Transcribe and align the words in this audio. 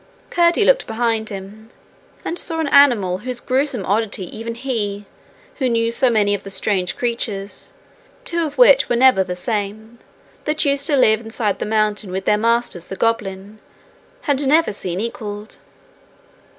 Curdie 0.31 0.65
looked 0.65 0.87
behind 0.87 1.29
him, 1.29 1.69
and 2.25 2.39
saw 2.39 2.59
an 2.59 2.67
animal 2.69 3.19
whose 3.19 3.39
gruesome 3.39 3.85
oddity 3.85 4.25
even 4.35 4.55
he, 4.55 5.05
who 5.59 5.69
knew 5.69 5.91
so 5.91 6.09
many 6.09 6.33
of 6.33 6.41
the 6.41 6.49
strange 6.49 6.97
creatures, 6.97 7.71
two 8.23 8.43
of 8.43 8.57
which 8.57 8.89
were 8.89 8.95
never 8.95 9.23
the 9.23 9.35
same, 9.35 9.99
that 10.45 10.65
used 10.65 10.87
to 10.87 10.97
live 10.97 11.21
inside 11.21 11.59
the 11.59 11.67
mountain 11.67 12.11
with 12.11 12.25
their 12.25 12.35
masters 12.39 12.85
the 12.85 12.95
goblins, 12.95 13.59
had 14.21 14.41
never 14.47 14.73
seen 14.73 14.99
equalled. 14.99 15.59